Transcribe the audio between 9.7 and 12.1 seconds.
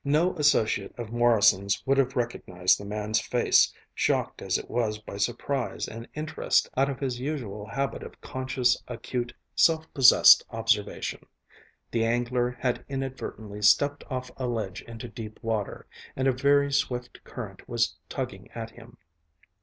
possessed observation. The